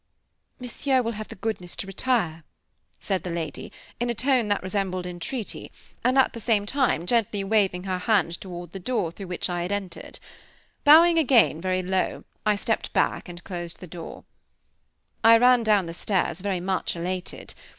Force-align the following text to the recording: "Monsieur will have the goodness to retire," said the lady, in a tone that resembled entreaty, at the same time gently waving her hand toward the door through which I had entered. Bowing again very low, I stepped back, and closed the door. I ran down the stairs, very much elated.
"Monsieur 0.59 1.03
will 1.03 1.11
have 1.11 1.27
the 1.27 1.35
goodness 1.35 1.75
to 1.75 1.85
retire," 1.85 2.43
said 2.99 3.21
the 3.21 3.29
lady, 3.29 3.71
in 3.99 4.09
a 4.09 4.15
tone 4.15 4.47
that 4.47 4.63
resembled 4.63 5.05
entreaty, 5.05 5.71
at 6.03 6.33
the 6.33 6.39
same 6.39 6.65
time 6.65 7.05
gently 7.05 7.43
waving 7.43 7.83
her 7.83 7.99
hand 7.99 8.41
toward 8.41 8.71
the 8.71 8.79
door 8.79 9.11
through 9.11 9.27
which 9.27 9.47
I 9.47 9.61
had 9.61 9.71
entered. 9.71 10.17
Bowing 10.83 11.19
again 11.19 11.61
very 11.61 11.83
low, 11.83 12.23
I 12.47 12.55
stepped 12.55 12.91
back, 12.93 13.29
and 13.29 13.43
closed 13.43 13.79
the 13.79 13.85
door. 13.85 14.23
I 15.23 15.37
ran 15.37 15.61
down 15.61 15.85
the 15.85 15.93
stairs, 15.93 16.41
very 16.41 16.59
much 16.59 16.95
elated. 16.95 17.53